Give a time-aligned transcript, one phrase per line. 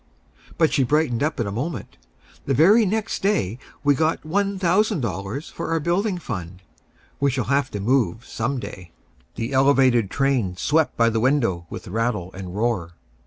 [0.57, 1.95] But she brightened up in a moment:
[2.47, 6.63] "The very next day we got $1000 for our building fund.
[7.19, 8.89] We shall have to move some day."
[9.35, 12.93] The elevated train swept by the window with rattle and roar.